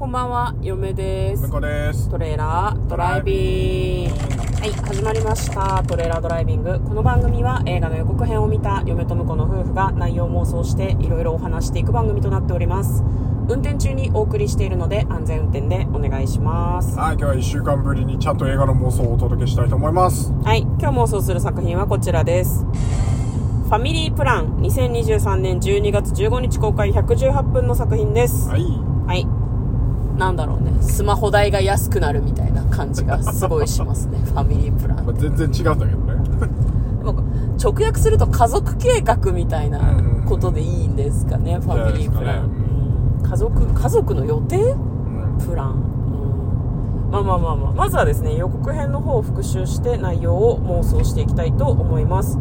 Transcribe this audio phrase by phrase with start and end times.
[0.00, 2.08] こんばんは、嫁ですです。
[2.08, 4.14] トレーラードライビング。
[4.14, 5.84] はい、始まりました。
[5.86, 6.80] トレーラードライビング。
[6.80, 13.04] この番組は映画の予告編を見た嫁と婿の夫婦が内容妄想していろいろお話していく番組となっております。
[13.46, 16.98] 運転中にお送りしているので安全運転でお願いします。
[16.98, 20.32] はい、今日は1週間ぶりにちゃんと映画の妄想をお届けしたいと思います。
[20.42, 22.64] はい、今日妄想する作品はこちらです。
[22.64, 28.48] ファミリープラン2023年12月15日公開118分の作品です。
[28.48, 28.64] はい。
[29.06, 29.39] はい。
[30.20, 30.70] なんだろうね。
[30.82, 34.18] スマホ代が安くなるみたいな感じがすごいしますね。
[34.28, 35.06] ファミリープラン。
[35.06, 36.14] まあ、全然違うんだけどね。
[36.98, 37.22] でも
[37.58, 39.80] 直訳すると家族計画みたいな
[40.28, 42.44] ことでいいんですかね、ファミリープラン。
[42.44, 42.70] うん
[43.22, 45.70] 家族、家族の予定うんプラン。
[45.70, 47.72] うんまあまあまあまあ。
[47.72, 52.38] まずはですね、予告編の方を復習して内容を妄想していきたいと思います。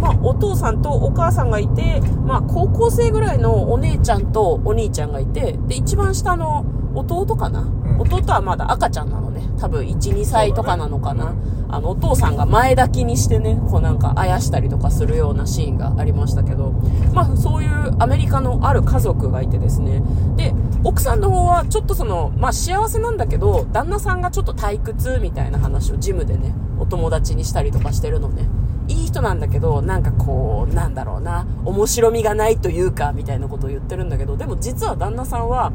[0.00, 8.00] まあ、お父さんとお母さんがいて、まあ、高校生ぐらいのお姉ちゃんとお兄ちゃんがいて、で、一番下の弟かな、ん。
[8.00, 9.42] 弟はまだ赤ちゃんなのね。
[9.58, 11.36] 多分1、2歳とかなのかな、ね。
[11.68, 16.72] あの、お父さんが前抱きにしてね、こうなんかあやしたりとかするようなシーンがありましたけど、
[17.14, 20.02] まあ、そういうアメリカのある家族がいてですね。
[20.36, 28.48] で、奥さんの方はちょっとその、まあ幸せなんだけど、旦那さんがちょっと退屈みたいな話をジムでね、お友達にしたりとかしてるのね。
[28.88, 35.72] いい人なんだけど、なんかこう、なんだろうな、面白みがないというか、みたいなことを言ってるんだけど、でも実は旦那さんは、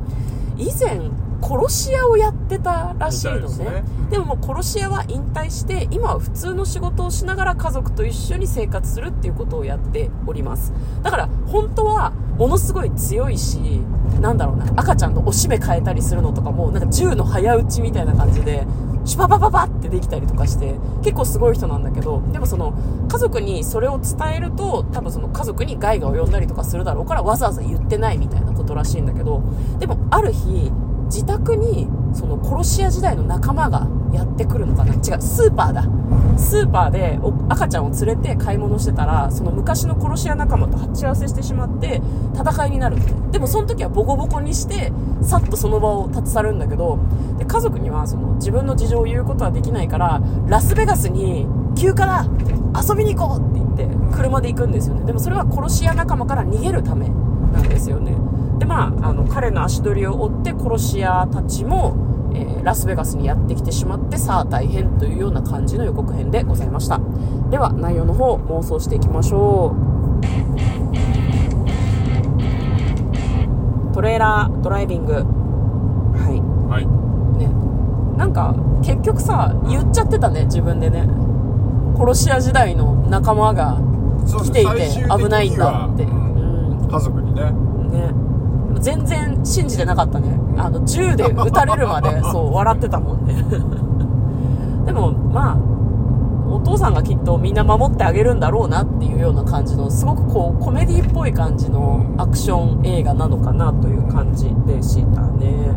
[0.57, 1.11] 以前、
[1.41, 3.65] 殺し屋をやってたらしいのね。
[3.65, 3.83] ね。
[4.09, 10.73] でももう殺し屋は引退して今は普通の仕事をしながら家族と一緒に生活するっていうことをやっております。
[11.03, 13.57] だから本当はものすごい強いし
[14.19, 18.65] なんだろうな赤ちゃんのおしめ変えたりするのとかもなんか銃の早打ちみたいな感じで
[19.05, 22.73] シュパパパパってできたりとかして結構すごい人なんだけどでもその
[23.07, 29.43] 家族にそれを伝えると多分その家族に害が及んだりとかするだろうからわざわざ言ってないみたいなことらしいんだけど
[29.79, 30.71] でもある日
[31.05, 34.93] 自宅にその殺し屋時代の仲間がやってくるのかな？
[34.93, 35.83] 違うスーパーだ。
[36.37, 42.01] スーパーで赤ちゃんを連れて買い物してたらその昔の殺し屋仲間と鉢合わせしてしまって
[42.33, 44.91] 戦いになるのでもその時はボコボコにして
[45.21, 46.99] さっとその場を立ち去るんだけど
[47.37, 51.47] で家族にはその自分の事情を言うことはできないからラスベガスに
[51.77, 52.25] 休暇だ！
[52.81, 53.39] 遊びに行こう！
[53.39, 55.05] って言って車で行くんですよね。
[55.05, 57.09] でもそれは殺し屋仲間から逃げるため。
[57.55, 58.15] なんですよね。
[58.59, 61.95] でまああの彼の足取りを追って殺し屋たちも、
[62.33, 66.99] えーラスベガスにやってきてしまってさあ大変というような感じの予告編でございました。
[67.51, 69.75] では内容の方妄想していきましょ
[73.91, 73.93] う。
[73.93, 75.13] トレーラードライビング。
[75.13, 75.21] は
[76.31, 76.41] い。
[76.69, 76.87] はい。
[77.37, 77.47] ね。
[78.17, 81.07] なんか結局さ言っちゃってたね自分でね。
[81.97, 83.79] 殺し屋時代の仲間が
[84.25, 86.79] 来ていて危ないんだって、うん。
[86.81, 86.89] うん。
[86.89, 87.51] 家族にね。
[87.91, 88.13] ね。
[88.79, 90.37] 全然信じてなかったね。
[90.57, 93.35] あの銃で撃たれるまで そう笑ってたもんね。
[94.85, 95.57] でもまあ
[96.49, 105.71] お父さんがきっとみんな守ってあげるんだろうなっていうような感じのすごくこうコメディっぽい感じのアクション映画なのかなという感じでしたね、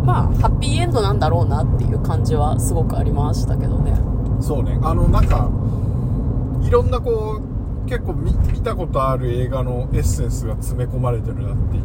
[0.00, 3.94] うん、まあハッピーエンドなんだろうなっていう感じはすごくありましたけどね。
[4.40, 4.78] そうね。
[4.82, 5.50] あの、なんか、
[6.62, 7.59] いろんなこう、
[7.90, 11.84] 結構見見たことある映画のエッセンスが詰め込まれてるなっていう。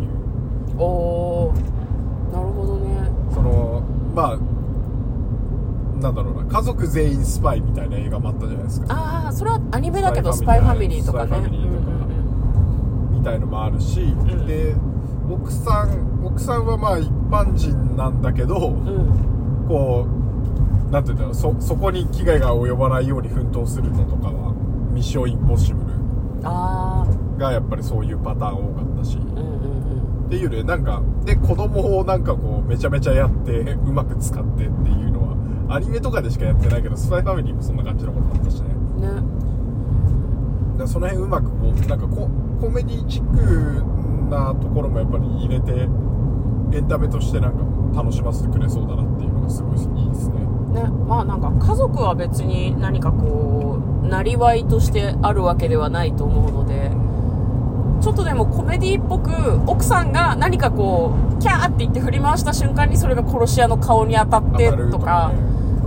[0.78, 1.56] おー。
[2.32, 3.10] なるほどね。
[3.34, 3.82] その、
[4.14, 4.38] まあ、
[6.00, 8.88] なんだろうな、家族全員スパイみたいな映画もあったじゃないですか。
[8.94, 11.32] ああそれはアニメだけどススパイファァミリーとかね。
[11.32, 12.08] かスパイファミリーとか
[13.12, 14.76] みたいのもあるし、んで
[15.28, 18.88] 奥さん奥さんはまあ一般人なんだけど、うん。
[18.88, 19.26] うんうん
[19.68, 21.34] こうなんていうんだろう。
[21.34, 24.54] そそこに危害が及ばないように奮闘するのとかは
[24.94, 25.85] 「ミッションインポッシブルああ」
[27.38, 29.42] がやっぱりそういうパターン多かったし、うんうんう
[30.24, 30.26] ん。
[30.28, 38.70] っていうねなんかで子供をなんかこうめちゃめちゃやってうまく使ってっていうのはアニメとかでしかやってないけどスパイファミリーもそんな感じのことあったしね。
[38.70, 38.76] ね。
[40.78, 42.30] だその辺うまくこうなんかこ
[42.60, 45.88] コメディチックなところもやっぱり入れて
[46.74, 47.58] エンタメとしてなん
[47.94, 50.45] か楽しませてくれそうだなっていうのがすごいいいですねね
[51.08, 56.92] まあなんか家族は別に何かこうなりわいとしてあるわけではないと思うので
[58.02, 59.32] ちょっとでもコメディっぽく
[59.68, 65.32] 奥さんが何かこうキャーって言って振り回した瞬間にそれが殺し屋の顔に当たってとか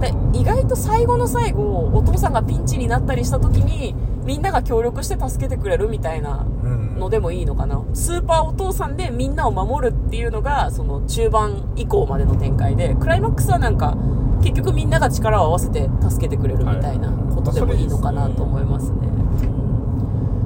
[0.00, 3.94] で意外と最後の最後お父さんがピンチになったりした時に
[4.24, 6.98] みんなが協力して助けてくれるみたいなうん。
[6.98, 7.80] のでもいいのかな。
[7.94, 13.96] スーパーお父さんでみんなを守るっていうのがその中盤以降までの展開でクライマックスはなんか
[14.42, 19.08] 結局みんなが力を合わせて助けてくれるみたいなことでもいいのかなと思いますね,、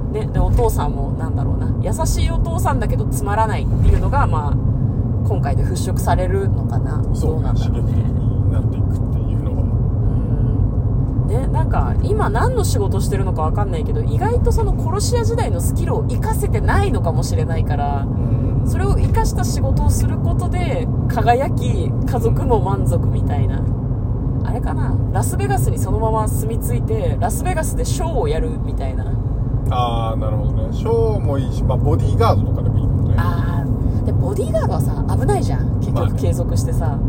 [0.07, 1.73] うん、ねでお父さんもなんだろうな。
[1.81, 4.53] 優しいお父さんだけどつまらないっていうのがまあ
[5.27, 7.03] 今回で払拭されるのかな。
[7.13, 9.53] そうなんだろう刺激的になっていくっていうの
[11.33, 18.07] ねなんか今何の仕事してるのか分かんないけど意外とその殺し屋時代のスキルを活かせてないのかもしれないから
[18.65, 23.63] それを活かした仕事をすることで輝き家族も満足みたいな
[24.43, 24.95] あれかな？
[25.11, 29.05] ラスベガスにそのまま住み着いてラスベガスでショーをやるみたいな。
[29.69, 30.73] ああなるほどね。
[30.77, 33.15] ショーもいいし、まあ、ボディーガードとかでもいいかもね。
[33.17, 35.79] あーでボディーガードはさ危ないじゃん。
[35.79, 36.11] 結まあね。
[36.11, 36.99] 局継続してさ、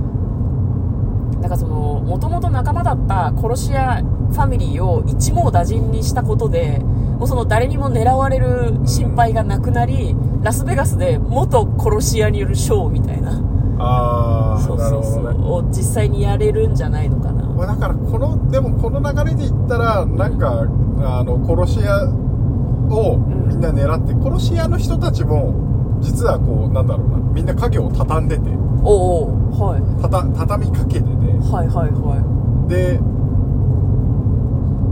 [1.41, 6.79] だからそのもともと仲間だった殺し屋ファミリーを一網打尽にしたことで
[7.19, 13.41] もうその誰にも狙われる心配がなくなりラスベガスで元殺し屋によるショーみたいな
[13.79, 17.45] ああそうそうそう、を実際にやれるんじゃないのかな。
[17.45, 28.51] まあ、だからこのでもこの流れで言ったらなんかあの殺し屋をみんな狙って、殺し屋の人たちも実はこうなんだろうなみんな影を畳んでて。
[28.87, 30.03] おうおうはい。
[30.03, 31.07] たた畳みかけてて。
[31.07, 33.01] はいはいはで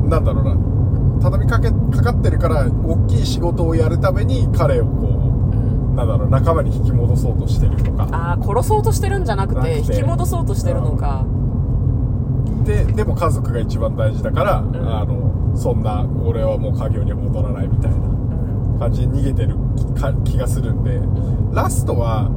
[0.08, 0.56] なんだろうな
[1.22, 5.21] 畳みかけかかってるから大きい仕事をやるために彼をこい、うんう
[6.06, 8.08] なんだろう仲間に引き戻そうとしてるとか。
[8.12, 9.78] ああ殺そうとしてるんじゃなくてて。
[9.78, 11.24] 引き戻そうとしてるのか、
[12.64, 14.74] ででも家族が一番大事だから、ん。
[14.76, 18.78] あのそんな俺はもう家業には戻らないみたいなうん。
[18.78, 19.56] 感じに逃げてる
[20.24, 21.00] 気がするんで。
[21.54, 22.30] ラストは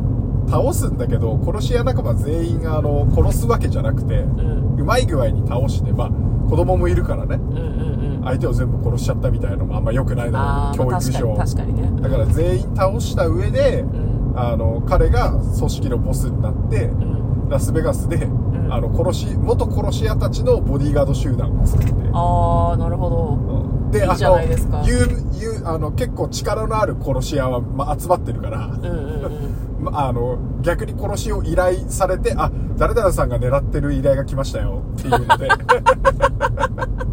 [0.48, 4.80] 倒すんだけど殺し屋仲間全員あの殺すわけじゃなくてうん。
[4.80, 6.10] うまい具合に倒してまあ
[6.50, 7.36] 子供もいるからね。
[7.36, 12.02] うんうんうん相手を全部殺しちゃったみたいなのもあんま良くないだあろう教育上確かにね。
[12.02, 14.16] だから全員倒した上でうん。
[14.36, 17.50] あの彼が組織のボスになってうん。
[17.50, 18.74] ラスベガスで、ん。
[18.74, 21.94] あの殺し元殺し屋たちのボディーガード集団を作って。
[22.14, 23.92] ああなるほど。
[23.92, 24.80] でいいじゃないですか。
[24.80, 25.08] あの言う
[25.40, 29.84] 言うあの結構力のある殺し屋は、まあ、集まってるから、うんうんうん。
[29.86, 35.48] まあ、あの逆に殺しを依頼されてあ誰々さんが狙ってる依頼が来ましたよっていうので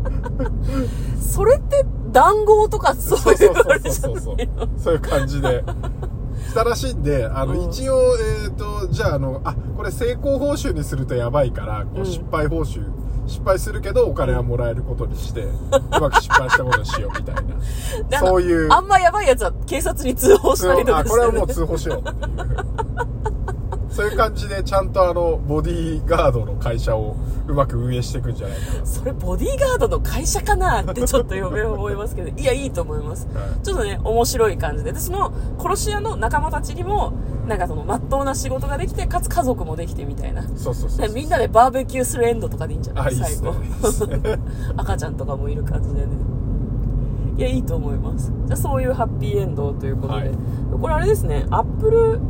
[1.21, 5.65] それって談合とかそそうういそううそうあれじゃそうそうないのそういう感じで。
[6.51, 7.71] 来たらしいんであの、うん。
[7.71, 7.99] 一応
[8.45, 12.03] えっ、とじゃああのあこれ成功報酬にするとやばいからこうん。
[12.03, 12.85] う失敗報酬、
[13.27, 15.51] 失敗するけどお金はもらえることにして、 う
[15.91, 17.35] まく失敗したことにしようみたい
[18.11, 18.19] な。
[18.19, 18.73] そういう。
[18.73, 23.22] あんまやばいやつは警察に通報したりとかあこれはもう通報しようっていう
[23.93, 27.15] そういう感じでちゃんとあのボディーガードの会社を
[27.47, 28.87] うまく運営していくんじゃないかな。
[28.87, 33.29] それボディーガードの会社かなってちょっと嫁は思いますけど いやいいと思います。
[33.35, 33.65] はい。
[33.65, 34.93] ちょっとね面白い感じで。
[34.93, 37.13] でその殺し屋の仲間たちにも
[37.47, 40.43] なんかその真っ当な仕事ができてかつ家族もできてみたいな。
[40.57, 43.55] そうそうそうみんなでバーベキューするエンドとかでいいんじゃない最後
[44.77, 46.09] 赤ちゃんとかもいる感じでね。
[47.37, 48.31] いやいいと思います。
[48.47, 50.31] じゃあそういうハッピーエンドということで、はい。
[50.81, 51.47] これあれですね。
[51.51, 52.21] アップル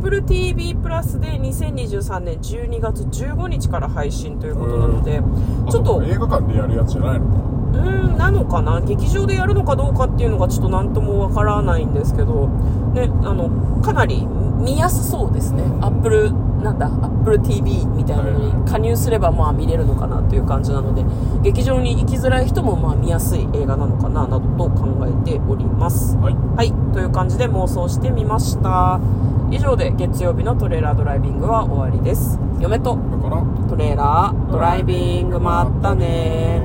[0.00, 5.20] アップル TV プラスで2023年12月15日から配信ということなので
[5.70, 7.26] ちょっとあ映画館でやるやつじゃないの？
[7.28, 8.80] かうーんなのかな？
[8.80, 12.48] 劇場でやるのかどうかっていうのがちょっと何ともわからないんですけど、
[12.94, 15.64] ね、あのかなり見やすそうですね。
[15.82, 21.04] アップルなんだアップル TV みたいなのに加入すればまあ見れるのかなという感じなので
[21.42, 26.16] 劇場に行きづらい人もまあ見やすい映画なのかななどと考えております。
[26.16, 26.34] はい。
[26.34, 26.72] はい。
[26.92, 29.00] という感じで妄想してみました。
[29.50, 32.38] 以上で月曜日のトレーラードライビングは終わりです。
[32.60, 32.98] 嫁と
[33.68, 36.62] トレーラードライビングまったね